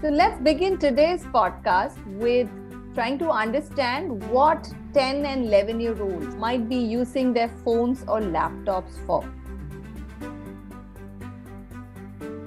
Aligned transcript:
So 0.00 0.10
let's 0.10 0.40
begin 0.40 0.78
today's 0.78 1.24
podcast 1.24 1.96
with 2.06 2.48
trying 2.94 3.18
to 3.18 3.30
understand 3.30 4.22
what 4.30 4.68
10 4.94 5.26
and 5.26 5.46
11 5.46 5.80
year 5.80 6.00
olds 6.00 6.36
might 6.36 6.68
be 6.68 6.76
using 6.76 7.32
their 7.32 7.48
phones 7.64 8.04
or 8.06 8.20
laptops 8.20 9.04
for. 9.06 9.24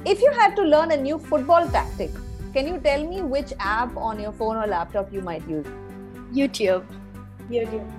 If 0.06 0.22
you 0.22 0.32
had 0.32 0.56
to 0.56 0.62
learn 0.62 0.92
a 0.92 0.96
new 0.96 1.20
football 1.20 1.68
tactic, 1.68 2.12
can 2.54 2.68
you 2.68 2.80
tell 2.80 3.06
me 3.06 3.22
which 3.22 3.52
app 3.60 3.98
on 3.98 4.18
your 4.18 4.32
phone 4.32 4.56
or 4.56 4.66
laptop 4.66 5.12
you 5.12 5.20
might 5.20 5.46
use? 5.46 5.68
YouTube. 6.32 6.86
YouTube. 7.50 7.92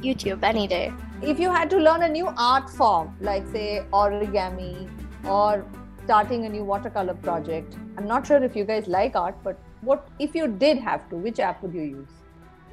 YouTube 0.00 0.44
any 0.44 0.68
day. 0.68 0.92
If 1.20 1.40
you 1.40 1.50
had 1.50 1.68
to 1.70 1.78
learn 1.78 2.04
a 2.04 2.08
new 2.08 2.28
art 2.36 2.70
form, 2.70 3.16
like 3.20 3.44
say 3.48 3.82
origami 3.92 4.88
or 5.24 5.66
starting 6.10 6.44
a 6.44 6.48
new 6.48 6.64
watercolor 6.64 7.14
project, 7.14 7.76
I'm 7.96 8.04
not 8.04 8.26
sure 8.26 8.42
if 8.42 8.56
you 8.56 8.64
guys 8.64 8.88
like 8.88 9.14
art, 9.14 9.36
but 9.44 9.60
what 9.82 10.08
if 10.18 10.34
you 10.34 10.48
did 10.48 10.78
have 10.78 11.08
to, 11.10 11.14
which 11.14 11.38
app 11.38 11.62
would 11.62 11.72
you 11.72 11.82
use? 11.82 12.08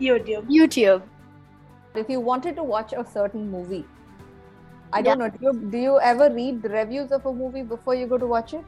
YouTube. 0.02 0.48
YouTube. 0.48 1.04
If 1.94 2.10
you 2.10 2.20
wanted 2.20 2.56
to 2.56 2.64
watch 2.64 2.94
a 2.94 3.06
certain 3.06 3.52
movie, 3.52 3.86
I 4.92 5.04
don't 5.04 5.20
know, 5.20 5.30
do 5.30 5.38
you, 5.42 5.54
do 5.70 5.78
you 5.78 6.00
ever 6.00 6.32
read 6.34 6.64
the 6.64 6.70
reviews 6.70 7.12
of 7.12 7.28
a 7.28 7.32
movie 7.32 7.62
before 7.62 7.94
you 7.94 8.08
go 8.08 8.18
to 8.18 8.26
watch 8.26 8.56
it? 8.56 8.66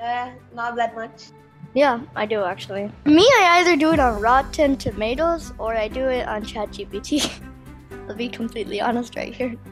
Uh, 0.00 0.30
not 0.54 0.76
that 0.76 0.94
much. 0.94 1.30
Yeah, 1.74 1.98
I 2.14 2.26
do 2.26 2.44
actually. 2.44 2.88
Me, 3.06 3.28
I 3.40 3.58
either 3.58 3.74
do 3.74 3.92
it 3.92 3.98
on 3.98 4.20
Rotten 4.20 4.76
Tomatoes 4.76 5.52
or 5.58 5.74
I 5.74 5.88
do 5.88 6.06
it 6.06 6.28
on 6.28 6.44
ChatGPT. 6.44 7.28
I'll 8.08 8.14
be 8.14 8.28
completely 8.28 8.80
honest 8.80 9.16
right 9.16 9.34
here. 9.34 9.56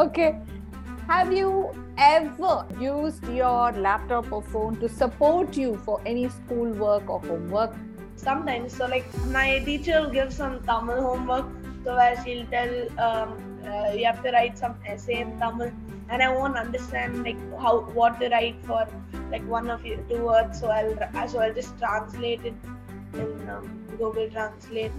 Okay. 0.00 0.36
Have 1.08 1.32
you 1.32 1.70
ever 1.96 2.66
used 2.78 3.26
your 3.28 3.72
laptop 3.72 4.30
or 4.30 4.42
phone 4.42 4.76
to 4.80 4.90
support 4.90 5.56
you 5.56 5.78
for 5.78 6.02
any 6.04 6.28
schoolwork 6.28 7.08
or 7.08 7.18
homework? 7.20 7.74
Sometimes, 8.16 8.76
so 8.76 8.84
like 8.86 9.06
my 9.28 9.60
teacher 9.60 10.02
will 10.02 10.10
give 10.10 10.34
some 10.34 10.62
Tamil 10.64 11.00
homework, 11.00 11.46
so 11.82 11.96
where 11.96 12.22
she'll 12.22 12.44
tell 12.48 13.00
um, 13.00 13.32
uh, 13.64 13.92
you 13.92 14.04
have 14.04 14.22
to 14.22 14.32
write 14.32 14.58
some 14.58 14.74
essay 14.86 15.22
in 15.22 15.38
Tamil, 15.38 15.72
and 16.10 16.22
I 16.22 16.30
won't 16.30 16.58
understand 16.58 17.24
like 17.24 17.40
how 17.58 17.80
what 18.00 18.20
to 18.20 18.28
write 18.28 18.62
for 18.66 18.86
like 19.30 19.48
one 19.48 19.70
of 19.70 19.86
you 19.86 20.04
two 20.10 20.22
words, 20.26 20.60
so 20.60 20.68
I'll 20.68 21.26
so 21.26 21.38
I'll 21.38 21.54
just 21.54 21.78
translate 21.78 22.44
it 22.44 22.54
in 23.14 23.48
um, 23.48 23.86
Google 23.96 24.28
Translate. 24.28 24.92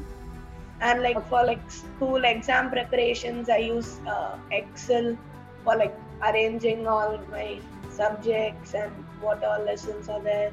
And 0.82 1.04
like 1.04 1.24
for 1.30 1.46
like 1.46 1.70
school 1.70 2.24
exam 2.24 2.72
preparations, 2.72 3.48
I 3.48 3.58
use 3.58 4.00
uh, 4.08 4.38
Excel 4.50 5.16
for 5.64 5.76
like 5.76 5.96
arranging 6.22 6.88
all 6.88 7.20
my 7.32 7.60
subjects 7.90 8.74
and 8.74 8.92
what 9.22 9.44
all 9.44 9.64
lessons 9.64 10.10
are 10.10 10.22
there. 10.22 10.52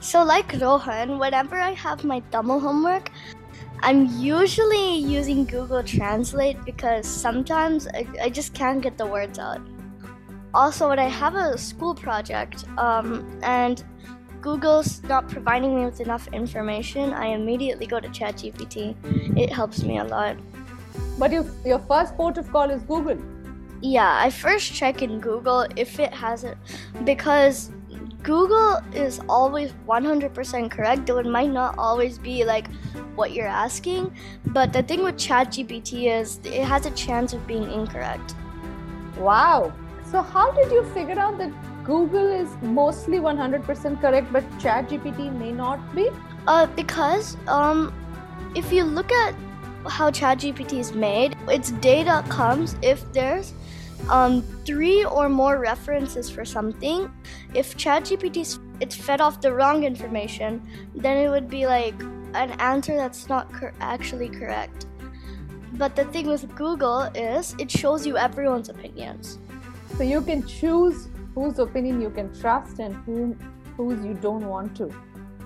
So, 0.00 0.22
like 0.22 0.52
Rohan, 0.60 1.18
whenever 1.18 1.56
I 1.56 1.72
have 1.72 2.04
my 2.04 2.20
Tamil 2.30 2.60
homework, 2.60 3.10
I'm 3.80 4.06
usually 4.18 4.96
using 4.96 5.44
Google 5.44 5.82
Translate 5.82 6.62
because 6.64 7.06
sometimes 7.06 7.86
I, 7.88 8.06
I 8.22 8.28
just 8.30 8.54
can't 8.54 8.82
get 8.82 8.98
the 8.98 9.06
words 9.06 9.38
out. 9.38 9.60
Also, 10.52 10.88
when 10.88 10.98
I 10.98 11.08
have 11.08 11.34
a 11.34 11.58
school 11.58 11.94
project 11.94 12.64
um, 12.78 13.38
and 13.42 13.84
Google's 14.40 15.02
not 15.04 15.28
providing 15.28 15.74
me 15.74 15.84
with 15.84 16.00
enough 16.00 16.28
information, 16.28 17.12
I 17.12 17.26
immediately 17.28 17.86
go 17.86 17.98
to 17.98 18.08
ChatGPT. 18.08 18.94
It 19.38 19.50
helps 19.50 19.82
me 19.82 19.98
a 19.98 20.04
lot. 20.04 20.36
But 21.18 21.32
you, 21.32 21.50
your 21.64 21.78
first 21.78 22.14
port 22.14 22.38
of 22.38 22.50
call 22.50 22.70
is 22.70 22.82
Google. 22.82 23.18
Yeah, 23.80 24.16
I 24.18 24.30
first 24.30 24.72
check 24.72 25.02
in 25.02 25.20
Google 25.20 25.66
if 25.76 25.98
it 26.00 26.12
has 26.12 26.44
it 26.44 26.56
because 27.04 27.70
Google 28.22 28.80
is 28.94 29.20
always 29.28 29.72
100% 29.86 30.70
correct, 30.70 31.06
though 31.06 31.18
it 31.18 31.26
might 31.26 31.50
not 31.50 31.76
always 31.76 32.18
be 32.18 32.44
like 32.44 32.66
what 33.14 33.32
you're 33.32 33.46
asking. 33.46 34.16
But 34.46 34.72
the 34.72 34.82
thing 34.82 35.02
with 35.04 35.16
ChatGPT 35.16 36.10
is 36.18 36.40
it 36.42 36.64
has 36.64 36.86
a 36.86 36.90
chance 36.92 37.34
of 37.34 37.46
being 37.46 37.70
incorrect. 37.70 38.34
Wow. 39.18 39.74
So, 40.10 40.22
how 40.22 40.52
did 40.52 40.72
you 40.72 40.84
figure 40.94 41.18
out 41.18 41.36
that 41.38 41.52
Google 41.84 42.26
is 42.26 42.48
mostly 42.62 43.18
100% 43.18 44.00
correct, 44.00 44.32
but 44.32 44.48
ChatGPT 44.58 45.30
may 45.38 45.52
not 45.52 45.94
be? 45.94 46.08
Uh, 46.46 46.66
because 46.66 47.36
um, 47.46 47.92
if 48.54 48.72
you 48.72 48.84
look 48.84 49.12
at 49.12 49.34
how 49.86 50.10
ChatGPT 50.10 50.78
is 50.78 50.94
made, 50.94 51.36
its 51.48 51.70
data 51.72 52.24
comes 52.28 52.76
if 52.82 53.10
there's 53.12 53.52
um, 54.08 54.42
three 54.64 55.04
or 55.04 55.28
more 55.28 55.58
references 55.58 56.30
for 56.30 56.44
something. 56.44 57.10
If 57.54 57.76
ChatGPT 57.76 58.58
it's 58.80 58.96
fed 58.96 59.20
off 59.20 59.40
the 59.40 59.52
wrong 59.52 59.84
information, 59.84 60.62
then 60.94 61.18
it 61.18 61.28
would 61.28 61.48
be 61.48 61.66
like 61.66 61.94
an 62.34 62.50
answer 62.58 62.96
that's 62.96 63.28
not 63.28 63.52
cor- 63.52 63.72
actually 63.80 64.28
correct. 64.28 64.86
But 65.74 65.96
the 65.96 66.04
thing 66.06 66.26
with 66.26 66.54
Google 66.54 67.02
is 67.14 67.54
it 67.58 67.70
shows 67.70 68.06
you 68.06 68.16
everyone's 68.16 68.68
opinions. 68.68 69.38
So 69.96 70.02
you 70.02 70.22
can 70.22 70.46
choose 70.46 71.08
whose 71.34 71.58
opinion 71.58 72.00
you 72.00 72.10
can 72.10 72.32
trust 72.38 72.78
and 72.78 72.94
whom 73.06 73.38
whose 73.76 74.04
you 74.04 74.14
don't 74.14 74.46
want 74.46 74.76
to. 74.76 74.90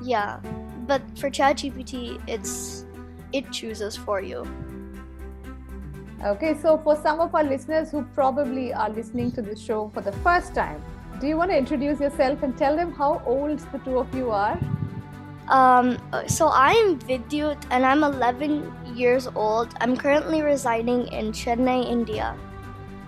Yeah, 0.03 0.41
but 0.87 1.03
for 1.19 1.31
ChatGPT, 1.31 2.21
it's 2.27 2.85
it 3.33 3.51
chooses 3.53 3.97
for 3.97 4.21
you. 4.21 4.47
Okay, 6.25 6.57
so 6.61 6.79
for 6.79 6.97
some 6.97 7.21
of 7.21 7.35
our 7.35 7.45
listeners 7.45 7.91
who 7.91 8.03
probably 8.15 8.73
are 8.73 8.91
listening 8.91 9.31
to 9.33 9.43
this 9.43 9.61
show 9.61 9.91
for 9.95 10.01
the 10.01 10.13
first 10.13 10.55
time, 10.55 10.83
do 11.21 11.27
you 11.27 11.37
want 11.37 11.51
to 11.51 11.57
introduce 11.57 12.01
yourself 12.01 12.43
and 12.43 12.57
tell 12.57 12.77
them 12.77 12.93
how 12.93 13.23
old 13.25 13.59
the 13.73 13.79
two 13.79 13.99
of 13.99 14.13
you 14.15 14.31
are? 14.31 14.59
Um, 15.49 15.97
so 16.27 16.51
I'm 16.53 16.99
Vidyut 16.99 17.65
and 17.71 17.87
I'm 17.87 18.05
11 18.05 18.97
years 18.97 19.29
old. 19.35 19.75
I'm 19.81 19.97
currently 19.97 20.43
residing 20.43 21.07
in 21.09 21.33
Chennai, 21.33 21.89
India. 21.89 22.37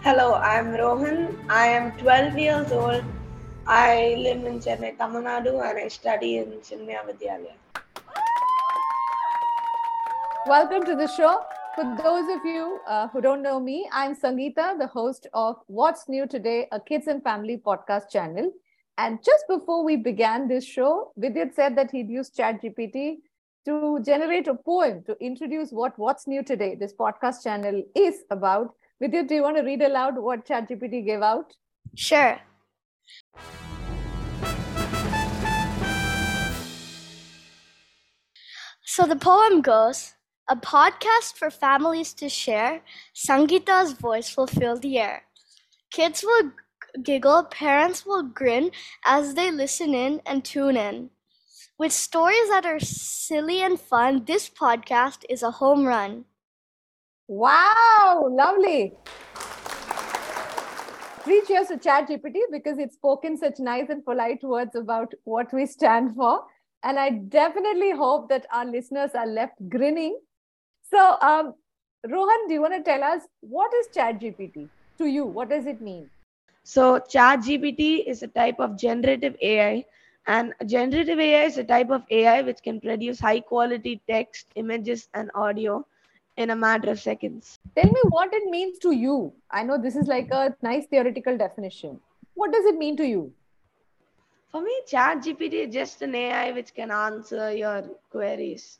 Hello, 0.02 0.34
I'm 0.34 0.72
Rohan. 0.72 1.36
I 1.50 1.66
am 1.66 1.92
12 1.98 2.38
years 2.38 2.72
old. 2.72 3.04
I 3.66 4.16
live 4.18 4.44
in 4.44 4.58
Chennai, 4.58 4.96
Tamil 4.96 5.22
Nadu, 5.22 5.60
and 5.62 5.78
I 5.78 5.88
study 5.88 6.38
in 6.38 6.48
Chinmaya 6.64 7.04
Vidyalaya. 7.04 7.59
Welcome 10.46 10.86
to 10.86 10.96
the 10.96 11.06
show. 11.06 11.44
For 11.74 11.84
those 12.02 12.24
of 12.34 12.42
you 12.46 12.80
uh, 12.88 13.08
who 13.08 13.20
don't 13.20 13.42
know 13.42 13.60
me, 13.60 13.86
I'm 13.92 14.16
Sangeeta, 14.16 14.78
the 14.78 14.86
host 14.86 15.26
of 15.34 15.56
What's 15.66 16.08
New 16.08 16.26
Today, 16.26 16.66
a 16.72 16.80
kids 16.80 17.08
and 17.08 17.22
family 17.22 17.60
podcast 17.64 18.10
channel. 18.10 18.50
And 18.96 19.18
just 19.22 19.44
before 19.48 19.84
we 19.84 19.96
began 19.96 20.48
this 20.48 20.64
show, 20.64 21.12
Vidyut 21.20 21.54
said 21.54 21.76
that 21.76 21.90
he'd 21.90 22.08
use 22.08 22.30
ChatGPT 22.30 23.16
to 23.66 24.00
generate 24.02 24.48
a 24.48 24.54
poem 24.54 25.02
to 25.04 25.16
introduce 25.20 25.72
what 25.72 25.98
What's 25.98 26.26
New 26.26 26.42
Today, 26.42 26.74
this 26.74 26.94
podcast 26.94 27.42
channel, 27.44 27.82
is 27.94 28.22
about. 28.30 28.74
Vidyut, 29.02 29.28
do 29.28 29.34
you 29.34 29.42
want 29.42 29.58
to 29.58 29.62
read 29.62 29.82
aloud 29.82 30.16
what 30.16 30.46
ChatGPT 30.46 31.04
gave 31.04 31.20
out? 31.20 31.54
Sure. 31.94 32.40
So 38.84 39.04
the 39.04 39.16
poem 39.16 39.60
goes 39.60 40.14
A 40.48 40.56
podcast 40.56 41.36
for 41.36 41.50
families 41.50 42.12
to 42.14 42.28
share, 42.28 42.82
Sangita's 43.14 43.92
voice 43.92 44.36
will 44.36 44.46
fill 44.46 44.76
the 44.76 44.98
air. 44.98 45.22
Kids 45.92 46.24
will 46.24 46.52
giggle, 47.02 47.44
parents 47.44 48.04
will 48.04 48.22
grin 48.22 48.70
as 49.04 49.34
they 49.34 49.50
listen 49.50 49.94
in 49.94 50.20
and 50.26 50.44
tune 50.44 50.76
in. 50.76 51.10
With 51.78 51.92
stories 51.92 52.48
that 52.48 52.66
are 52.66 52.80
silly 52.80 53.62
and 53.62 53.80
fun, 53.80 54.24
this 54.24 54.50
podcast 54.50 55.24
is 55.28 55.42
a 55.42 55.50
home 55.50 55.86
run. 55.86 56.24
Wow, 57.26 58.28
lovely. 58.30 58.92
Three 61.22 61.42
cheers 61.46 61.68
to 61.68 61.76
ChatGPT 61.76 62.40
because 62.50 62.78
it's 62.78 62.94
spoken 62.94 63.36
such 63.36 63.58
nice 63.58 63.88
and 63.88 64.04
polite 64.04 64.42
words 64.42 64.74
about 64.74 65.12
what 65.24 65.52
we 65.52 65.64
stand 65.66 66.16
for. 66.16 66.44
And 66.82 66.98
I 66.98 67.10
definitely 67.10 67.92
hope 67.92 68.28
that 68.30 68.46
our 68.52 68.64
listeners 68.64 69.10
are 69.14 69.26
left 69.26 69.68
grinning. 69.68 70.18
So, 70.90 71.16
um, 71.20 71.54
Rohan, 72.08 72.48
do 72.48 72.54
you 72.54 72.60
want 72.60 72.74
to 72.74 72.82
tell 72.82 73.02
us 73.02 73.22
what 73.40 73.72
is 73.74 73.88
ChatGPT 73.96 74.68
to 74.98 75.06
you? 75.06 75.24
What 75.24 75.48
does 75.50 75.66
it 75.66 75.80
mean? 75.80 76.10
So, 76.64 76.98
ChatGPT 76.98 78.06
is 78.06 78.22
a 78.22 78.28
type 78.28 78.58
of 78.58 78.76
generative 78.76 79.36
AI, 79.40 79.86
and 80.26 80.54
generative 80.66 81.18
AI 81.20 81.44
is 81.44 81.58
a 81.58 81.64
type 81.64 81.90
of 81.90 82.02
AI 82.10 82.42
which 82.42 82.62
can 82.62 82.80
produce 82.80 83.20
high 83.20 83.40
quality 83.40 84.00
text, 84.08 84.48
images, 84.56 85.08
and 85.14 85.30
audio 85.34 85.86
in 86.36 86.50
a 86.50 86.56
matter 86.56 86.90
of 86.90 87.00
seconds. 87.00 87.58
Tell 87.76 87.86
me 87.86 88.00
what 88.10 88.34
it 88.34 88.50
means 88.50 88.78
to 88.80 88.92
you. 88.92 89.32
I 89.50 89.62
know 89.62 89.78
this 89.78 89.96
is 89.96 90.08
like 90.08 90.30
a 90.32 90.56
nice 90.62 90.86
theoretical 90.86 91.38
definition. 91.38 92.00
What 92.34 92.52
does 92.52 92.64
it 92.64 92.76
mean 92.76 92.96
to 92.96 93.06
you? 93.06 93.32
For 94.50 94.60
me, 94.60 94.82
ChatGPT 94.88 95.68
is 95.68 95.72
just 95.72 96.02
an 96.02 96.14
AI 96.14 96.52
which 96.52 96.74
can 96.74 96.90
answer 96.90 97.52
your 97.54 97.82
queries 98.10 98.79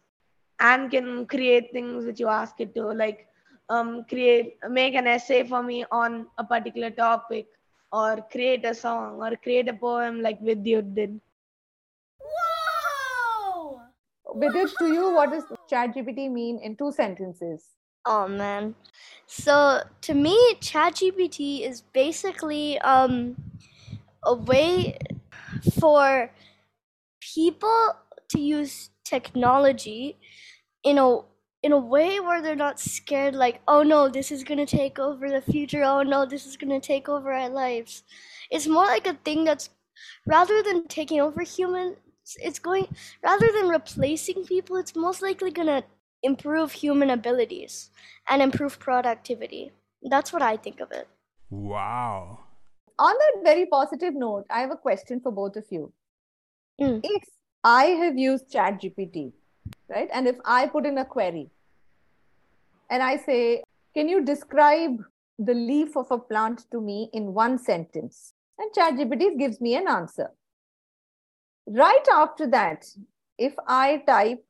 and 0.60 0.90
can 0.90 1.26
create 1.26 1.72
things 1.72 2.04
which 2.04 2.20
you 2.20 2.28
ask 2.28 2.60
it 2.60 2.74
to, 2.74 2.86
like 2.92 3.26
um, 3.68 4.04
create, 4.08 4.56
make 4.68 4.94
an 4.94 5.06
essay 5.06 5.42
for 5.46 5.62
me 5.62 5.84
on 5.90 6.26
a 6.38 6.44
particular 6.44 6.90
topic, 6.90 7.46
or 7.92 8.24
create 8.30 8.64
a 8.64 8.74
song, 8.74 9.20
or 9.22 9.36
create 9.36 9.68
a 9.68 9.72
poem 9.72 10.22
like 10.22 10.40
Vidyut 10.40 10.94
did. 10.94 11.20
Vidyut, 14.36 14.76
to 14.78 14.86
you, 14.86 15.10
what 15.12 15.32
does 15.32 15.44
ChatGPT 15.70 16.30
mean 16.30 16.60
in 16.62 16.76
two 16.76 16.92
sentences? 16.92 17.64
Oh 18.06 18.28
man. 18.28 18.74
So 19.26 19.82
to 20.02 20.14
me, 20.14 20.36
ChatGPT 20.60 21.68
is 21.68 21.82
basically 21.92 22.78
um 22.80 23.36
a 24.22 24.34
way 24.34 24.98
for 25.80 26.30
people 27.20 27.96
to 28.30 28.40
use 28.40 28.90
technology 29.04 30.16
in 30.84 30.98
a 30.98 31.18
in 31.62 31.72
a 31.72 31.78
way 31.78 32.20
where 32.20 32.40
they're 32.40 32.56
not 32.56 32.80
scared 32.80 33.34
like 33.34 33.60
oh 33.68 33.82
no 33.82 34.08
this 34.08 34.30
is 34.32 34.44
going 34.44 34.58
to 34.58 34.76
take 34.76 34.98
over 34.98 35.28
the 35.28 35.40
future 35.40 35.82
oh 35.82 36.02
no 36.02 36.24
this 36.24 36.46
is 36.46 36.56
going 36.56 36.70
to 36.70 36.86
take 36.86 37.08
over 37.08 37.32
our 37.32 37.48
lives 37.48 38.02
it's 38.50 38.66
more 38.66 38.86
like 38.86 39.06
a 39.06 39.14
thing 39.24 39.44
that's 39.44 39.70
rather 40.26 40.62
than 40.62 40.86
taking 40.88 41.20
over 41.20 41.42
humans 41.42 41.96
it's 42.36 42.58
going 42.58 42.86
rather 43.22 43.48
than 43.52 43.68
replacing 43.68 44.44
people 44.44 44.76
it's 44.76 44.96
most 44.96 45.20
likely 45.20 45.50
going 45.50 45.66
to 45.66 45.84
improve 46.22 46.72
human 46.72 47.10
abilities 47.10 47.90
and 48.28 48.40
improve 48.40 48.78
productivity 48.78 49.70
that's 50.04 50.32
what 50.32 50.42
i 50.42 50.56
think 50.56 50.80
of 50.80 50.90
it 50.92 51.08
Wow. 51.50 52.38
On 52.98 53.14
that 53.14 53.42
very 53.42 53.66
positive 53.66 54.14
note, 54.14 54.46
I 54.50 54.60
have 54.60 54.70
a 54.70 54.76
question 54.76 55.20
for 55.20 55.32
both 55.32 55.56
of 55.56 55.64
you. 55.70 55.92
Mm. 56.80 57.00
If 57.02 57.24
I 57.64 57.84
have 57.86 58.16
used 58.16 58.52
ChatGPT, 58.52 59.32
right, 59.88 60.08
and 60.12 60.26
if 60.26 60.36
I 60.44 60.66
put 60.66 60.86
in 60.86 60.98
a 60.98 61.04
query 61.04 61.50
and 62.88 63.02
I 63.02 63.16
say, 63.16 63.62
Can 63.94 64.08
you 64.08 64.24
describe 64.24 65.02
the 65.38 65.54
leaf 65.54 65.96
of 65.96 66.10
a 66.10 66.18
plant 66.18 66.64
to 66.70 66.80
me 66.80 67.10
in 67.12 67.34
one 67.34 67.58
sentence? 67.58 68.34
And 68.58 68.72
ChatGPT 68.72 69.38
gives 69.38 69.60
me 69.60 69.74
an 69.76 69.88
answer. 69.88 70.30
Right 71.66 72.06
after 72.12 72.46
that, 72.48 72.86
if 73.38 73.54
I 73.66 74.02
type, 74.06 74.44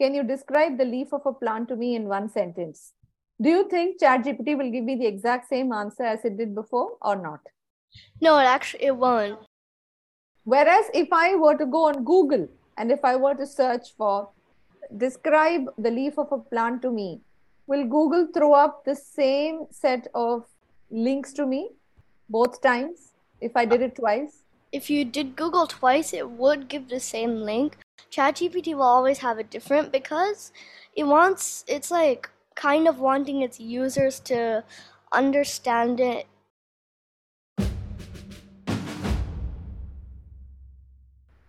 Can 0.00 0.14
you 0.14 0.22
describe 0.22 0.78
the 0.78 0.84
leaf 0.84 1.12
of 1.12 1.26
a 1.26 1.32
plant 1.32 1.68
to 1.68 1.76
me 1.76 1.94
in 1.94 2.08
one 2.08 2.28
sentence? 2.28 2.92
Do 3.40 3.48
you 3.48 3.68
think 3.68 4.00
ChatGPT 4.00 4.56
will 4.56 4.70
give 4.70 4.84
me 4.84 4.96
the 4.96 5.06
exact 5.06 5.48
same 5.48 5.72
answer 5.72 6.04
as 6.04 6.24
it 6.24 6.36
did 6.36 6.54
before 6.54 6.96
or 7.02 7.16
not? 7.16 7.40
no 8.20 8.38
it 8.38 8.44
actually 8.44 8.84
it 8.84 8.96
won't 8.96 9.38
Whereas 10.44 10.84
if 10.92 11.08
I 11.10 11.36
were 11.36 11.56
to 11.56 11.64
go 11.64 11.86
on 11.86 12.04
Google 12.04 12.46
and 12.76 12.92
if 12.92 13.02
I 13.02 13.16
were 13.16 13.34
to 13.34 13.46
search 13.46 13.94
for 13.96 14.28
describe 14.96 15.66
the 15.78 15.90
leaf 15.90 16.18
of 16.18 16.32
a 16.32 16.38
plant 16.38 16.82
to 16.82 16.90
me, 16.90 17.20
will 17.66 17.84
Google 17.84 18.28
throw 18.34 18.52
up 18.52 18.84
the 18.84 18.94
same 18.94 19.66
set 19.70 20.08
of 20.14 20.44
links 20.90 21.32
to 21.34 21.46
me 21.46 21.70
both 22.28 22.60
times 22.60 23.12
if 23.40 23.56
I 23.56 23.64
did 23.64 23.82
it 23.82 23.96
twice? 23.96 24.44
if 24.74 24.90
you 24.90 25.04
did 25.04 25.36
Google 25.36 25.68
twice, 25.68 26.12
it 26.12 26.28
would 26.28 26.68
give 26.68 26.88
the 26.88 26.98
same 26.98 27.36
link. 27.36 27.76
ChatGPT 28.10 28.74
will 28.74 28.82
always 28.82 29.18
have 29.18 29.38
it 29.38 29.48
different 29.48 29.92
because 29.92 30.50
it 30.96 31.04
wants, 31.04 31.64
it's 31.68 31.92
like 31.92 32.28
kind 32.56 32.88
of 32.88 32.98
wanting 32.98 33.42
its 33.42 33.60
users 33.60 34.18
to 34.30 34.64
understand 35.12 36.00
it. 36.00 36.26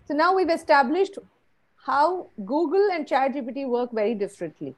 So 0.08 0.14
now 0.14 0.36
we've 0.36 0.52
established 0.52 1.18
how 1.86 2.28
Google 2.46 2.90
and 2.92 3.06
ChatGPT 3.06 3.68
work 3.68 3.92
very 3.94 4.16
differently. 4.16 4.76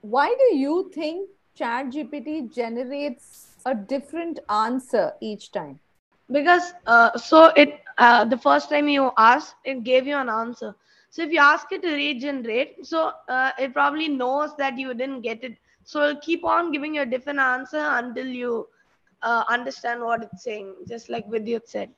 Why 0.00 0.28
do 0.28 0.56
you 0.56 0.90
think 0.94 1.28
ChatGPT 1.58 2.52
generates 2.54 3.56
a 3.66 3.74
different 3.74 4.40
answer 4.48 5.12
each 5.20 5.52
time? 5.52 5.78
because 6.30 6.72
uh, 6.86 7.16
so 7.16 7.46
it 7.56 7.80
uh, 7.98 8.24
the 8.24 8.38
first 8.38 8.70
time 8.70 8.88
you 8.88 9.10
asked 9.18 9.54
it 9.64 9.82
gave 9.84 10.06
you 10.06 10.16
an 10.16 10.28
answer 10.28 10.74
so 11.10 11.22
if 11.22 11.30
you 11.30 11.38
ask 11.38 11.70
it 11.72 11.82
to 11.82 11.92
regenerate 11.94 12.86
so 12.86 13.12
uh, 13.28 13.50
it 13.58 13.72
probably 13.72 14.08
knows 14.08 14.56
that 14.56 14.78
you 14.78 14.94
didn't 14.94 15.20
get 15.20 15.42
it 15.44 15.56
so 15.84 16.02
it'll 16.02 16.20
keep 16.20 16.44
on 16.44 16.72
giving 16.72 16.94
you 16.94 17.02
a 17.02 17.06
different 17.06 17.38
answer 17.38 17.84
until 18.02 18.26
you 18.26 18.66
uh, 19.22 19.44
understand 19.48 20.00
what 20.00 20.22
it's 20.22 20.42
saying 20.42 20.74
just 20.88 21.10
like 21.10 21.26
vidyut 21.28 21.66
said 21.66 21.90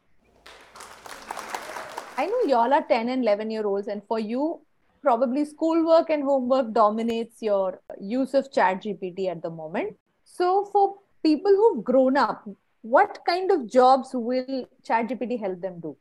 I 2.16 2.26
know 2.26 2.42
y'all 2.46 2.72
are 2.72 2.82
10 2.82 3.08
and 3.08 3.24
11 3.24 3.50
year 3.50 3.66
olds, 3.66 3.88
and 3.88 4.00
for 4.06 4.20
you, 4.20 4.60
probably 5.02 5.44
schoolwork 5.44 6.10
and 6.10 6.22
homework 6.22 6.72
dominates 6.72 7.42
your 7.42 7.80
use 8.00 8.34
of 8.34 8.52
ChatGPT 8.52 9.28
at 9.28 9.42
the 9.42 9.50
moment. 9.50 9.96
So, 10.24 10.64
for 10.66 10.94
people 11.24 11.50
who've 11.50 11.82
grown 11.82 12.16
up, 12.16 12.48
what 12.82 13.18
kind 13.26 13.50
of 13.50 13.66
jobs 13.66 14.10
will 14.12 14.68
ChatGPT 14.88 15.40
help 15.40 15.60
them 15.60 15.80
do? 15.80 15.96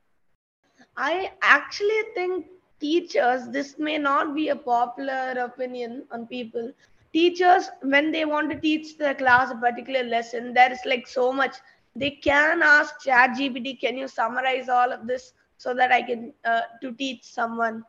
I 0.97 1.31
actually 1.41 2.01
think 2.13 2.45
teachers, 2.79 3.47
this 3.47 3.79
may 3.79 3.97
not 3.97 4.35
be 4.35 4.49
a 4.49 4.55
popular 4.55 5.33
opinion 5.39 6.03
on 6.11 6.27
people. 6.27 6.71
Teachers, 7.11 7.69
when 7.81 8.11
they 8.11 8.25
want 8.25 8.51
to 8.51 8.59
teach 8.59 8.99
the 8.99 9.15
class 9.15 9.49
a 9.51 9.55
particular 9.55 10.03
lesson, 10.03 10.53
there 10.53 10.71
is 10.71 10.79
like 10.85 11.07
so 11.07 11.33
much. 11.33 11.55
They 11.95 12.11
can 12.11 12.61
ask 12.61 13.01
ChatGPT, 13.03 13.79
can 13.79 13.97
you 13.97 14.07
summarize 14.07 14.69
all 14.69 14.91
of 14.91 15.07
this 15.07 15.33
so 15.63 15.73
that 15.73 15.91
I 15.93 16.01
can 16.01 16.33
uh, 16.43 16.61
to 16.81 16.91
teach 16.91 17.23
someone? 17.23 17.83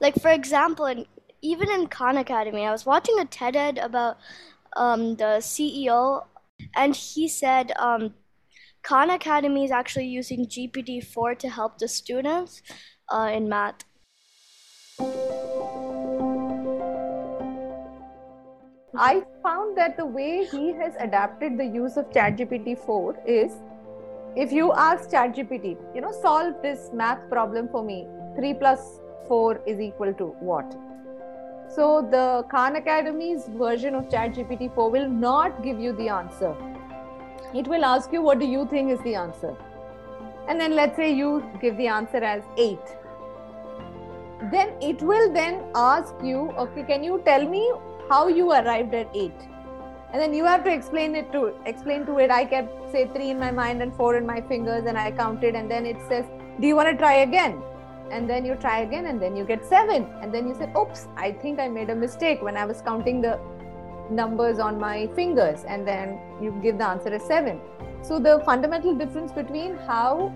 Like, 0.00 0.20
for 0.20 0.30
example, 0.30 0.86
in, 0.86 1.06
even 1.42 1.70
in 1.70 1.86
Khan 1.86 2.16
Academy, 2.16 2.66
I 2.66 2.72
was 2.72 2.84
watching 2.84 3.20
a 3.20 3.24
TED 3.24 3.54
Ed 3.56 3.78
about 3.78 4.16
um, 4.76 5.14
the 5.16 5.38
CEO, 5.50 6.24
and 6.74 6.96
he 6.96 7.28
said 7.28 7.72
um, 7.78 8.14
Khan 8.82 9.10
Academy 9.10 9.64
is 9.64 9.70
actually 9.70 10.06
using 10.06 10.46
GPT 10.46 11.04
4 11.04 11.36
to 11.36 11.48
help 11.48 11.78
the 11.78 11.86
students 11.86 12.62
uh, 13.08 13.30
in 13.32 13.48
math. 13.48 13.84
I 19.00 19.22
found 19.44 19.78
that 19.78 19.96
the 19.96 20.06
way 20.06 20.44
he 20.44 20.72
has 20.72 20.94
adapted 20.98 21.56
the 21.56 21.64
use 21.64 21.96
of 21.96 22.10
ChatGPT 22.10 22.76
4 22.84 23.22
is 23.24 23.52
if 24.42 24.52
you 24.52 24.72
ask 24.72 25.10
ChatGPT, 25.10 25.76
you 25.94 26.00
know, 26.00 26.12
solve 26.12 26.54
this 26.62 26.90
math 26.94 27.28
problem 27.28 27.68
for 27.68 27.82
me, 27.82 28.06
3 28.36 28.54
plus 28.54 29.00
4 29.26 29.62
is 29.66 29.80
equal 29.80 30.14
to 30.14 30.26
what? 30.50 30.76
So 31.68 32.06
the 32.10 32.44
Khan 32.50 32.76
Academy's 32.76 33.48
version 33.48 33.96
of 33.96 34.08
ChatGPT 34.08 34.72
4 34.74 34.90
will 34.90 35.08
not 35.08 35.62
give 35.64 35.80
you 35.80 35.92
the 35.92 36.08
answer. 36.08 36.54
It 37.52 37.66
will 37.66 37.84
ask 37.84 38.12
you, 38.12 38.22
what 38.22 38.38
do 38.38 38.46
you 38.46 38.66
think 38.70 38.92
is 38.92 39.00
the 39.00 39.16
answer? 39.16 39.56
And 40.46 40.60
then 40.60 40.76
let's 40.76 40.94
say 40.94 41.12
you 41.12 41.44
give 41.60 41.76
the 41.76 41.88
answer 41.88 42.18
as 42.18 42.42
8 42.56 42.78
then 44.52 44.70
it 44.80 45.02
will 45.02 45.32
then 45.32 45.64
ask 45.74 46.14
you 46.22 46.50
okay 46.64 46.84
can 46.84 47.02
you 47.02 47.20
tell 47.24 47.46
me 47.46 47.72
how 48.08 48.28
you 48.28 48.52
arrived 48.52 48.94
at 48.94 49.08
8 49.12 49.32
and 50.12 50.22
then 50.22 50.32
you 50.32 50.44
have 50.44 50.64
to 50.64 50.72
explain 50.72 51.14
it 51.14 51.30
to 51.32 51.54
explain 51.66 52.06
to 52.06 52.18
it. 52.18 52.30
I 52.30 52.44
kept 52.44 52.92
say 52.92 53.06
3 53.06 53.30
in 53.30 53.38
my 53.38 53.50
mind 53.50 53.82
and 53.82 53.94
4 53.94 54.16
in 54.16 54.26
my 54.26 54.40
fingers 54.40 54.84
and 54.86 54.96
i 54.98 55.10
counted 55.10 55.54
and 55.54 55.70
then 55.70 55.84
it 55.86 55.96
says 56.08 56.24
do 56.60 56.66
you 56.66 56.76
want 56.76 56.88
to 56.88 56.96
try 56.96 57.14
again? 57.28 57.62
And 58.10 58.28
then 58.28 58.46
you 58.46 58.54
try 58.54 58.78
again 58.80 59.06
and 59.06 59.20
then 59.20 59.36
you 59.36 59.44
get 59.44 59.64
7 59.64 60.06
and 60.22 60.32
then 60.32 60.48
you 60.48 60.54
say 60.54 60.72
oops 60.76 61.06
i 61.16 61.30
think 61.30 61.60
i 61.60 61.68
made 61.68 61.90
a 61.90 61.94
mistake 61.94 62.42
when 62.42 62.56
i 62.56 62.64
was 62.64 62.80
counting 62.82 63.20
the 63.20 63.38
numbers 64.10 64.58
on 64.58 64.78
my 64.80 65.06
fingers. 65.14 65.64
And 65.64 65.86
then 65.86 66.18
you 66.40 66.58
give 66.62 66.78
the 66.78 66.86
answer 66.86 67.10
as 67.10 67.24
7 67.24 67.60
so 68.02 68.18
the 68.18 68.40
fundamental 68.44 68.94
difference 68.94 69.32
between 69.32 69.76
how 69.76 70.32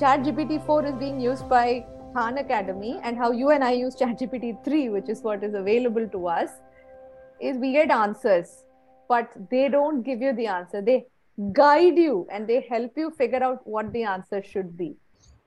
ChatGPT 0.00 0.64
4 0.64 0.86
is 0.86 0.94
being 0.94 1.20
used 1.20 1.48
by 1.48 1.84
Khan 2.14 2.38
Academy 2.38 3.00
and 3.02 3.18
how 3.18 3.32
you 3.32 3.50
and 3.50 3.64
I 3.64 3.72
use 3.72 3.96
ChatGPT 4.00 4.64
3, 4.64 4.88
which 4.90 5.08
is 5.08 5.22
what 5.22 5.42
is 5.42 5.54
available 5.54 6.08
to 6.08 6.26
us, 6.28 6.50
is 7.40 7.56
we 7.56 7.72
get 7.72 7.90
answers, 7.90 8.64
but 9.08 9.30
they 9.50 9.68
don't 9.68 10.02
give 10.02 10.20
you 10.20 10.32
the 10.34 10.46
answer. 10.46 10.82
They 10.82 11.06
guide 11.52 11.96
you 11.98 12.26
and 12.30 12.46
they 12.48 12.66
help 12.68 12.92
you 12.96 13.10
figure 13.10 13.42
out 13.42 13.66
what 13.66 13.92
the 13.92 14.04
answer 14.04 14.42
should 14.42 14.76
be. 14.76 14.96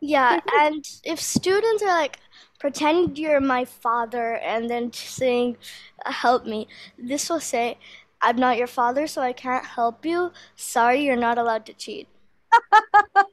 Yeah, 0.02 0.40
and 0.60 0.86
if 1.04 1.20
students 1.22 1.84
are 1.84 1.88
like 1.88 2.20
pretending 2.60 3.16
you're 3.16 3.40
my 3.40 3.66
father 3.66 4.36
and 4.38 4.70
then 4.70 4.92
saying, 4.94 5.58
help 6.06 6.46
me, 6.46 6.68
this 6.98 7.30
will 7.30 7.40
say, 7.40 7.78
I'm 8.22 8.36
not 8.38 8.58
your 8.58 8.68
father, 8.68 9.08
so 9.08 9.22
I 9.22 9.34
can't 9.34 9.66
help 9.66 10.06
you. 10.06 10.32
Sorry, 10.56 11.04
you're 11.04 11.16
not 11.16 11.38
allowed 11.38 11.66
to 11.68 11.74
cheat. 11.74 12.08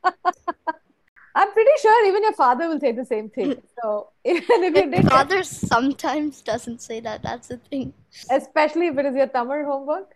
I'm 1.34 1.52
pretty 1.52 1.70
sure 1.80 2.06
even 2.08 2.22
your 2.22 2.32
father 2.34 2.68
will 2.68 2.80
say 2.80 2.92
the 2.92 3.04
same 3.04 3.30
thing. 3.30 3.52
Mm. 3.52 3.62
So 3.82 4.10
even 4.24 4.64
if 4.64 4.76
you 4.76 4.86
My 4.90 4.90
did, 4.90 5.04
father 5.04 5.42
sometimes 5.42 6.42
doesn't 6.42 6.82
say 6.82 7.00
that. 7.00 7.22
That's 7.22 7.48
the 7.48 7.58
thing. 7.58 7.94
especially 8.30 8.88
if 8.88 8.98
it 8.98 9.06
is 9.06 9.14
your 9.16 9.28
Tamil 9.28 9.64
homework. 9.64 10.14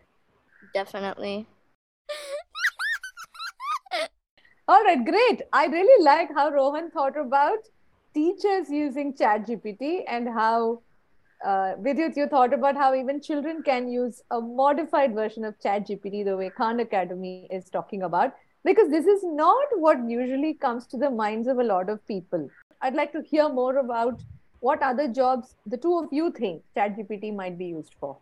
Definitely. 0.75 1.47
All 4.69 4.83
right, 4.85 5.05
great. 5.05 5.43
I 5.53 5.67
really 5.67 6.05
like 6.05 6.29
how 6.35 6.51
Rohan 6.51 6.91
thought 6.91 7.17
about 7.17 7.59
teachers 8.15 8.71
using 8.71 9.15
ChatGPT 9.15 10.05
and 10.09 10.29
how 10.29 10.83
uh, 11.45 11.75
Vidyut, 11.81 12.17
you 12.17 12.29
thought 12.29 12.55
about 12.55 12.77
how 12.77 12.95
even 12.95 13.21
children 13.21 13.63
can 13.63 13.91
use 13.91 14.23
a 14.31 14.41
modified 14.41 15.15
version 15.15 15.45
of 15.45 15.59
ChatGPT 15.59 16.25
the 16.25 16.37
way 16.37 16.51
Khan 16.51 16.81
Academy 16.81 17.49
is 17.51 17.69
talking 17.69 18.03
about, 18.03 18.35
because 18.65 18.91
this 18.91 19.07
is 19.07 19.23
not 19.25 19.67
what 19.75 19.99
usually 20.09 20.55
comes 20.55 20.87
to 20.89 20.97
the 20.97 21.11
minds 21.11 21.49
of 21.49 21.59
a 21.59 21.65
lot 21.65 21.89
of 21.89 22.07
people. 22.07 22.49
I'd 22.81 22.95
like 22.95 23.13
to 23.13 23.23
hear 23.23 23.49
more 23.49 23.79
about 23.79 24.21
what 24.61 24.83
other 24.83 25.09
jobs 25.09 25.57
the 25.67 25.77
two 25.77 25.99
of 25.99 26.07
you 26.13 26.31
think 26.31 26.63
ChatGPT 26.77 27.35
might 27.35 27.59
be 27.59 27.67
used 27.67 27.95
for? 27.99 28.19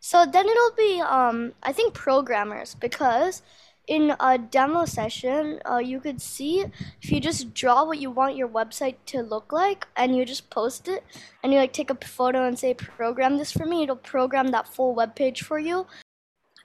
So 0.00 0.26
then 0.26 0.48
it'll 0.48 0.76
be, 0.76 1.00
um, 1.00 1.52
I 1.62 1.72
think, 1.72 1.94
programmers 1.94 2.74
because 2.74 3.42
in 3.86 4.14
a 4.18 4.38
demo 4.38 4.86
session, 4.86 5.60
uh, 5.70 5.76
you 5.76 6.00
could 6.00 6.20
see 6.20 6.64
if 7.02 7.12
you 7.12 7.20
just 7.20 7.52
draw 7.52 7.84
what 7.84 7.98
you 7.98 8.10
want 8.10 8.36
your 8.36 8.48
website 8.48 8.96
to 9.06 9.22
look 9.22 9.52
like 9.52 9.86
and 9.96 10.16
you 10.16 10.24
just 10.24 10.48
post 10.48 10.88
it 10.88 11.04
and 11.42 11.52
you 11.52 11.58
like 11.58 11.72
take 11.72 11.90
a 11.90 12.06
photo 12.06 12.46
and 12.46 12.58
say, 12.58 12.72
program 12.72 13.36
this 13.36 13.52
for 13.52 13.66
me, 13.66 13.82
it'll 13.82 13.96
program 13.96 14.48
that 14.48 14.68
full 14.68 14.94
web 14.94 15.14
page 15.14 15.42
for 15.42 15.58
you. 15.58 15.86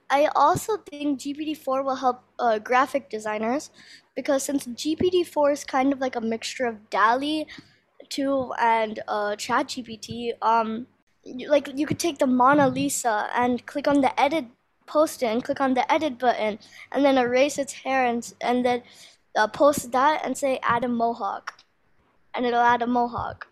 I 0.09 0.27
also 0.35 0.77
think 0.77 1.19
GPT-4 1.19 1.83
will 1.83 1.95
help 1.95 2.23
uh, 2.39 2.57
graphic 2.57 3.09
designers 3.09 3.69
because 4.15 4.43
since 4.43 4.65
GPT-4 4.65 5.53
is 5.53 5.63
kind 5.63 5.93
of 5.93 5.99
like 5.99 6.15
a 6.15 6.21
mixture 6.21 6.65
of 6.65 6.89
DALL-E 6.89 7.45
2 8.09 8.53
and 8.59 8.99
uh, 9.07 9.35
ChatGPT, 9.35 10.31
um, 10.41 10.87
like 11.25 11.69
you 11.75 11.85
could 11.85 11.99
take 11.99 12.17
the 12.17 12.27
Mona 12.27 12.67
Lisa 12.67 13.29
and 13.35 13.65
click 13.65 13.87
on 13.87 14.01
the 14.01 14.19
edit 14.19 14.45
post 14.89 15.21
it 15.23 15.27
and 15.27 15.43
click 15.43 15.61
on 15.61 15.73
the 15.75 15.85
edit 15.91 16.17
button 16.17 16.57
and 16.91 17.05
then 17.05 17.17
erase 17.17 17.57
its 17.57 17.73
hair 17.73 18.05
and, 18.05 18.33
and 18.41 18.65
then 18.65 18.81
uh, 19.35 19.47
post 19.47 19.91
that 19.91 20.21
and 20.25 20.35
say 20.35 20.59
add 20.63 20.83
a 20.83 20.87
mohawk 20.87 21.53
and 22.33 22.45
it'll 22.45 22.59
add 22.73 22.81
a 22.81 22.87
mohawk. 22.87 23.47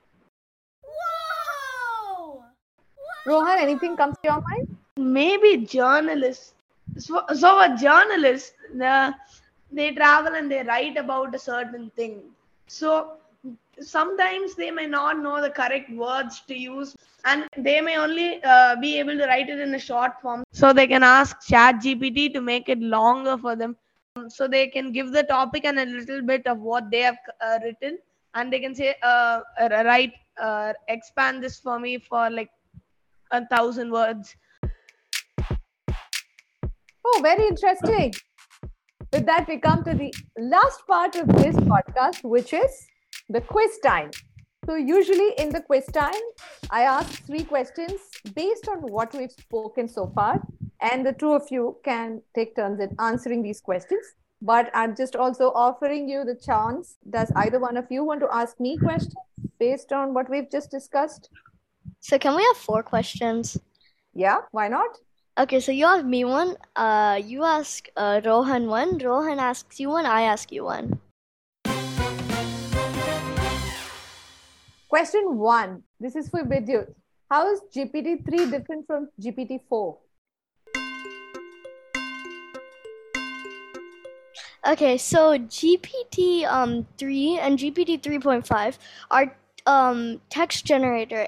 Whoa! 0.83 2.43
Rohan, 3.25 3.59
anything 3.59 3.95
comes 3.95 4.15
to 4.23 4.29
your 4.31 4.41
mind? 4.41 4.75
Maybe 4.97 5.57
journalists. 5.65 6.53
So, 6.97 7.23
so 7.33 7.59
a 7.59 7.77
journalist, 7.77 8.53
the, 8.73 9.13
they 9.71 9.93
travel 9.93 10.33
and 10.33 10.51
they 10.51 10.63
write 10.63 10.97
about 10.97 11.35
a 11.35 11.39
certain 11.39 11.91
thing. 11.95 12.21
So 12.67 13.17
sometimes 13.79 14.55
they 14.55 14.71
may 14.71 14.87
not 14.87 15.19
know 15.19 15.41
the 15.41 15.49
correct 15.49 15.89
words 15.91 16.41
to 16.47 16.57
use 16.57 16.95
and 17.25 17.47
they 17.57 17.81
may 17.81 17.97
only 17.97 18.41
uh, 18.43 18.75
be 18.77 18.97
able 18.99 19.17
to 19.17 19.25
write 19.25 19.49
it 19.49 19.59
in 19.59 19.73
a 19.75 19.79
short 19.79 20.21
form. 20.21 20.43
So 20.51 20.73
they 20.73 20.87
can 20.87 21.03
ask 21.03 21.45
chat 21.47 21.75
gpt 21.75 22.33
to 22.33 22.41
make 22.41 22.69
it 22.69 22.79
longer 22.79 23.37
for 23.37 23.55
them. 23.55 23.75
So 24.29 24.47
they 24.47 24.67
can 24.67 24.91
give 24.91 25.11
the 25.11 25.23
topic 25.23 25.65
and 25.65 25.79
a 25.79 25.85
little 25.85 26.21
bit 26.21 26.47
of 26.47 26.59
what 26.59 26.89
they 26.89 27.01
have 27.01 27.17
uh, 27.41 27.59
written 27.63 27.99
and 28.33 28.51
they 28.51 28.59
can 28.59 28.73
say 28.73 28.95
uh, 29.03 29.41
write 29.59 30.13
uh, 30.41 30.73
expand 30.87 31.43
this 31.43 31.59
for 31.59 31.79
me 31.79 31.97
for 31.97 32.29
like 32.29 32.49
a 33.31 33.45
thousand 33.47 33.91
words. 33.91 34.35
Oh 37.05 37.19
very 37.21 37.47
interesting. 37.47 38.13
With 39.13 39.25
that 39.25 39.47
we 39.47 39.57
come 39.57 39.83
to 39.83 39.93
the 39.93 40.13
last 40.37 40.85
part 40.87 41.15
of 41.15 41.27
this 41.27 41.55
podcast 41.55 42.23
which 42.23 42.53
is 42.53 42.87
the 43.29 43.41
quiz 43.41 43.79
time. 43.83 44.11
So, 44.65 44.75
usually 44.75 45.33
in 45.37 45.49
the 45.49 45.61
quiz 45.61 45.85
time, 45.93 46.25
I 46.71 46.81
ask 46.83 47.25
three 47.25 47.43
questions 47.43 48.01
based 48.35 48.67
on 48.67 48.79
what 48.79 49.13
we've 49.13 49.31
spoken 49.31 49.87
so 49.87 50.11
far, 50.13 50.41
and 50.81 51.05
the 51.05 51.13
two 51.13 51.31
of 51.33 51.43
you 51.49 51.77
can 51.83 52.21
take 52.35 52.55
turns 52.55 52.79
in 52.79 52.95
answering 52.99 53.43
these 53.43 53.61
questions. 53.61 54.05
But 54.41 54.69
I'm 54.73 54.95
just 54.95 55.15
also 55.15 55.51
offering 55.55 56.07
you 56.09 56.23
the 56.23 56.35
chance. 56.35 56.97
Does 57.09 57.31
either 57.35 57.59
one 57.59 57.77
of 57.77 57.85
you 57.89 58.03
want 58.03 58.19
to 58.21 58.27
ask 58.31 58.59
me 58.59 58.77
questions 58.77 59.15
based 59.59 59.91
on 59.91 60.13
what 60.13 60.29
we've 60.29 60.51
just 60.51 60.69
discussed? 60.69 61.29
So, 62.01 62.19
can 62.19 62.35
we 62.35 62.43
have 62.43 62.57
four 62.57 62.83
questions? 62.83 63.57
Yeah, 64.13 64.39
why 64.51 64.67
not? 64.67 64.97
Okay, 65.39 65.59
so 65.59 65.71
you 65.71 65.85
ask 65.85 66.03
me 66.03 66.25
one, 66.25 66.57
uh, 66.75 67.21
you 67.23 67.43
ask 67.43 67.87
uh, 67.95 68.21
Rohan 68.25 68.67
one, 68.67 68.97
Rohan 68.97 69.37
asks 69.37 69.79
you 69.79 69.89
one, 69.89 70.07
I 70.07 70.23
ask 70.23 70.51
you 70.51 70.63
one. 70.63 70.99
Question 74.87 75.37
one. 75.37 75.83
This 75.99 76.15
is 76.15 76.29
for 76.29 76.43
Vidyut. 76.43 76.93
How 77.29 77.51
is 77.51 77.59
GPT-3 77.75 78.51
different 78.51 78.87
from 78.87 79.09
GPT-4? 79.19 79.97
Okay, 84.67 84.97
so 84.97 85.37
GPT 85.37 86.45
um 86.45 86.85
3 86.97 87.39
and 87.39 87.59
GPT 87.59 88.01
3.5 88.01 88.77
are 89.11 89.35
um, 89.67 90.21
text 90.29 90.65
generator 90.65 91.27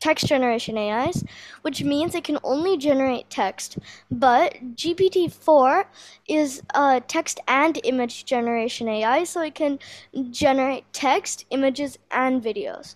text 0.00 0.26
generation 0.26 0.78
AIs, 0.78 1.24
which 1.62 1.82
means 1.82 2.14
it 2.14 2.24
can 2.24 2.38
only 2.44 2.76
generate 2.76 3.28
text. 3.30 3.78
But 4.10 4.54
GPT-4 4.76 5.84
is 6.28 6.62
a 6.74 7.02
text 7.06 7.40
and 7.48 7.80
image 7.84 8.24
generation 8.24 8.88
AI, 8.88 9.24
so 9.24 9.42
it 9.42 9.54
can 9.54 9.78
generate 10.30 10.84
text, 10.92 11.46
images, 11.50 11.98
and 12.10 12.42
videos. 12.42 12.94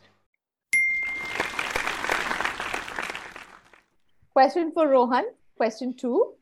Question 4.33 4.73
for 4.73 4.89
Rohan. 4.89 5.25
Question 5.57 5.95
two. 5.95 6.35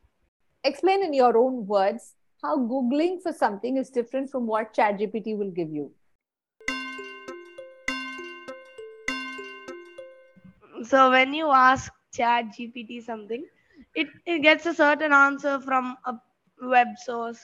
Explain 0.62 1.02
in 1.02 1.14
your 1.14 1.36
own 1.36 1.66
words 1.66 2.14
how 2.42 2.56
Googling 2.56 3.20
for 3.22 3.32
something 3.32 3.76
is 3.76 3.90
different 3.90 4.30
from 4.30 4.46
what 4.46 4.74
ChatGPT 4.74 5.36
will 5.36 5.50
give 5.50 5.70
you. 5.70 5.90
So 10.84 11.10
when 11.10 11.34
you 11.34 11.50
ask 11.50 11.92
chat 12.12 12.46
gpt 12.56 13.02
something 13.04 13.44
it, 13.94 14.08
it 14.26 14.40
gets 14.42 14.66
a 14.66 14.74
certain 14.74 15.12
answer 15.12 15.60
from 15.60 15.96
a 16.06 16.14
web 16.62 16.88
source. 17.04 17.40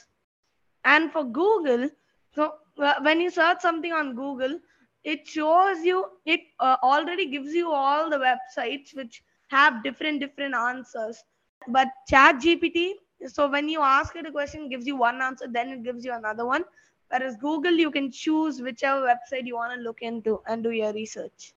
And 0.85 1.11
for 1.11 1.25
google 1.25 1.89
so 2.35 2.53
when 3.01 3.21
you 3.21 3.31
search 3.31 3.61
something 3.61 3.93
on 3.93 4.15
google 4.15 4.59
it 5.05 5.27
shows 5.27 5.85
you 5.85 6.05
it 6.25 6.41
uh, 6.61 6.77
already 6.83 7.27
gives 7.31 7.53
you 7.53 7.73
all 7.73 8.11
the 8.11 8.19
websites 8.19 8.95
which 8.95 9.23
have 9.49 9.83
different 9.83 10.21
different 10.21 10.55
answers. 10.55 11.23
But 11.69 11.89
chat 12.09 12.37
gpt 12.37 12.93
so 13.27 13.49
when 13.51 13.69
you 13.69 13.81
ask 13.81 14.15
it 14.17 14.27
a 14.27 14.33
question 14.33 14.69
gives 14.69 14.87
you 14.87 14.97
one 14.97 15.21
answer 15.21 15.47
then 15.49 15.71
it 15.71 15.83
gives 15.83 16.05
you 16.05 16.13
another 16.13 16.47
one. 16.47 16.65
Whereas 17.09 17.37
google 17.37 17.73
you 17.73 17.91
can 17.91 18.11
choose 18.11 18.61
whichever 18.61 19.07
website 19.07 19.47
you 19.47 19.57
want 19.57 19.75
to 19.75 19.81
look 19.81 20.03
into 20.03 20.41
and 20.47 20.63
do 20.63 20.71
your 20.71 20.93
research 20.93 21.55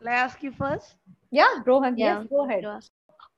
Will 0.00 0.08
I 0.10 0.12
ask 0.12 0.42
you 0.44 0.52
first? 0.52 0.94
Yeah, 1.32 1.62
Rohan. 1.66 1.98
Yeah. 1.98 2.20
Yes, 2.20 2.28
go 2.30 2.44
ahead. 2.44 2.64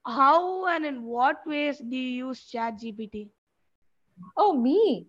How 0.07 0.67
and 0.67 0.85
in 0.85 1.03
what 1.03 1.37
ways 1.47 1.79
do 1.79 1.97
you 1.97 2.27
use 2.27 2.51
ChatGPT? 2.53 3.29
Oh, 4.37 4.53
me. 4.53 5.07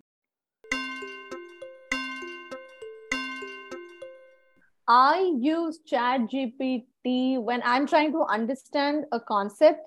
I 4.88 5.30
use 5.38 5.80
ChatGPT 5.90 7.42
when 7.42 7.60
I'm 7.64 7.86
trying 7.86 8.12
to 8.12 8.22
understand 8.24 9.04
a 9.12 9.20
concept 9.20 9.80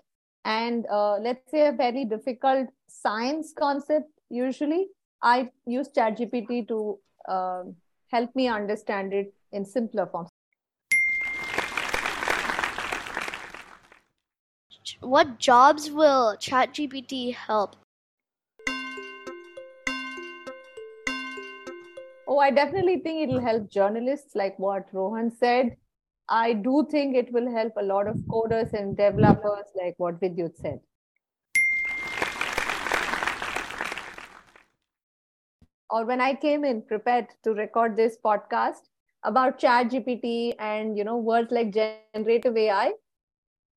and 0.43 0.85
uh, 0.91 1.17
let's 1.17 1.49
say 1.49 1.67
a 1.67 1.71
very 1.71 2.05
difficult 2.05 2.67
science 2.87 3.53
concept. 3.57 4.05
Usually, 4.29 4.87
I 5.23 5.49
use 5.65 5.89
ChatGPT 5.89 6.67
to 6.67 6.99
uh, 7.27 7.63
help 8.11 8.35
me 8.35 8.47
understand 8.47 9.13
it 9.13 9.33
in 9.51 9.65
simpler 9.65 10.05
forms. 10.05 10.29
What 15.01 15.39
jobs 15.39 15.91
will 15.91 16.35
ChatGPT 16.37 17.33
help? 17.33 17.75
Oh, 22.27 22.39
I 22.39 22.49
definitely 22.51 22.99
think 22.99 23.29
it'll 23.29 23.41
help 23.41 23.69
journalists, 23.69 24.35
like 24.35 24.57
what 24.57 24.87
Rohan 24.91 25.31
said. 25.31 25.77
I 26.27 26.53
do 26.53 26.87
think 26.89 27.15
it 27.15 27.31
will 27.31 27.51
help 27.51 27.73
a 27.77 27.83
lot 27.83 28.07
of 28.07 28.15
coders 28.27 28.73
and 28.73 28.97
developers, 28.97 29.65
like 29.75 29.93
what 29.97 30.19
Vidyut 30.19 30.57
said. 30.57 30.79
Or 35.91 36.03
when 36.03 36.19
I 36.19 36.33
came 36.33 36.65
in 36.65 36.81
prepared 36.81 37.27
to 37.43 37.53
record 37.53 37.95
this 37.95 38.17
podcast 38.17 38.89
about 39.23 39.59
ChatGPT 39.59 40.55
and 40.59 40.97
you 40.97 41.03
know 41.03 41.17
words 41.17 41.51
like 41.51 41.71
generative 41.71 42.57
AI, 42.57 42.93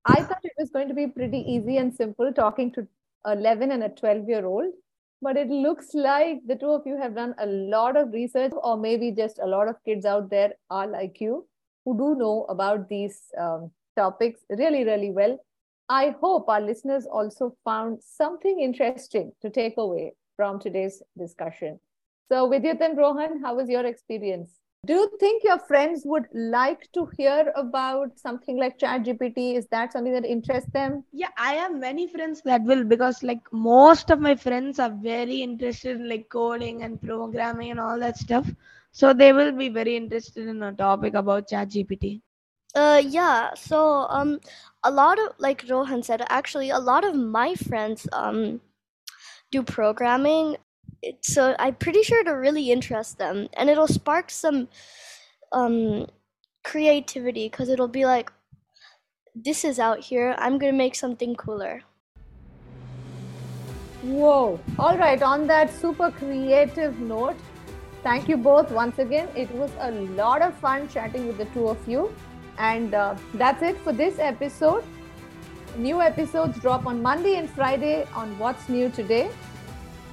I 0.09 0.23
thought 0.23 0.41
it 0.45 0.53
was 0.59 0.71
going 0.71 0.89
to 0.89 0.95
be 0.95 1.07
pretty 1.07 1.39
easy 1.41 1.77
and 1.77 1.95
simple 1.95 2.33
talking 2.33 2.73
to 2.73 2.87
11 3.27 3.71
and 3.71 3.85
a 3.85 3.89
12 3.91 4.29
year 4.29 4.47
old. 4.47 4.73
But 5.21 5.37
it 5.37 5.49
looks 5.49 5.95
like 5.95 6.39
the 6.47 6.57
two 6.57 6.71
of 6.71 6.87
you 6.87 6.97
have 6.97 7.15
done 7.15 7.35
a 7.39 7.47
lot 7.47 7.97
of 7.97 8.13
research, 8.13 8.53
or 8.63 8.77
maybe 8.77 9.11
just 9.13 9.39
a 9.41 9.47
lot 9.47 9.69
of 9.69 9.77
kids 9.85 10.07
out 10.07 10.31
there 10.31 10.53
are 10.71 10.87
like 10.87 11.21
you 11.21 11.47
who 11.85 11.97
do 11.99 12.15
know 12.15 12.47
about 12.49 12.89
these 12.89 13.21
um, 13.39 13.71
topics 13.97 14.41
really, 14.49 14.85
really 14.85 15.11
well. 15.11 15.39
I 15.89 16.15
hope 16.21 16.49
our 16.49 16.61
listeners 16.61 17.07
also 17.07 17.57
found 17.65 18.03
something 18.03 18.61
interesting 18.61 19.33
to 19.43 19.51
take 19.51 19.77
away 19.77 20.15
from 20.37 20.61
today's 20.61 21.03
discussion. 21.19 21.81
So, 22.31 22.49
Vidyut 22.49 22.81
and 22.81 22.97
Rohan, 22.97 23.43
how 23.43 23.57
was 23.57 23.69
your 23.69 23.87
experience? 23.87 24.51
Do 24.87 24.95
you 24.95 25.11
think 25.19 25.43
your 25.43 25.59
friends 25.59 26.03
would 26.05 26.27
like 26.33 26.91
to 26.93 27.07
hear 27.17 27.53
about 27.57 28.17
something 28.17 28.57
like 28.57 28.79
ChatGPT? 28.79 29.57
Is 29.57 29.67
that 29.73 29.93
something 29.93 30.13
that 30.13 30.25
interests 30.25 30.71
them? 30.73 31.05
Yeah, 31.13 31.31
I 31.37 31.55
have 31.55 31.75
many 31.75 32.07
friends 32.07 32.43
that 32.45 32.63
will 32.63 32.85
because 32.85 33.23
like 33.25 33.41
most 33.53 34.11
of 34.11 34.21
my 34.21 34.37
friends 34.37 34.79
are 34.79 34.95
very 35.03 35.43
interested 35.43 36.01
in 36.01 36.09
like 36.09 36.29
coding 36.29 36.85
and 36.85 37.03
programming 37.03 37.73
and 37.73 37.81
all 37.81 37.99
that 37.99 38.17
stuff. 38.19 38.49
So 38.93 39.13
they 39.13 39.33
will 39.33 39.53
be 39.53 39.69
very 39.69 39.97
interested 39.97 40.47
in 40.47 40.63
a 40.63 40.73
topic 40.73 41.15
about 41.15 41.49
ChatGPT. 41.49 42.23
Uh, 42.75 43.03
yeah. 43.05 43.55
So, 43.55 44.07
um, 44.09 44.39
a 44.85 44.91
lot 44.91 45.19
of 45.19 45.33
like 45.39 45.65
Rohan 45.69 46.03
said, 46.05 46.23
actually, 46.29 46.71
a 46.71 46.79
lot 46.79 47.05
of 47.05 47.17
my 47.17 47.55
friends 47.57 48.07
um 48.13 48.61
do 49.51 49.63
programming. 49.63 50.57
It's 51.03 51.33
so 51.33 51.55
I'm 51.59 51.75
pretty 51.75 52.03
sure 52.03 52.21
it'll 52.21 52.35
really 52.35 52.71
interest 52.71 53.19
them, 53.19 53.49
and 53.55 53.71
it'll 53.71 53.89
spark 53.89 54.31
some 54.31 54.69
um 55.53 56.07
creativity 56.65 57.49
because 57.49 57.69
it'll 57.69 57.89
be 57.89 58.05
like, 58.05 58.33
this 59.35 59.65
is 59.65 59.79
out 59.79 60.01
here. 60.01 60.35
I'm 60.39 60.59
gonna 60.59 60.73
make 60.73 60.95
something 60.95 61.35
cooler. 61.37 61.83
Whoa. 64.03 64.61
All 64.79 64.97
right. 64.97 65.21
On 65.23 65.47
that 65.49 65.73
super 65.73 66.11
creative 66.11 66.99
note, 67.01 67.37
thank 68.03 68.29
you 68.29 68.37
both 68.37 68.71
once 68.71 68.99
again. 68.99 69.29
It 69.35 69.51
was 69.53 69.71
a 69.81 69.91
lot 69.91 70.41
of 70.41 70.55
fun 70.55 70.89
chatting 70.89 71.27
with 71.27 71.39
the 71.39 71.47
two 71.47 71.69
of 71.69 71.89
you. 71.89 72.15
And 72.59 72.95
uh, 72.95 73.17
that's 73.35 73.63
it 73.63 73.77
for 73.79 73.93
this 73.93 74.19
episode. 74.19 74.85
New 75.77 76.01
episodes 76.01 76.59
drop 76.61 76.87
on 76.87 77.03
Monday 77.03 77.37
and 77.37 77.51
Friday 77.51 78.07
on 78.15 78.39
What's 78.39 78.69
New 78.69 78.89
Today. 78.91 79.31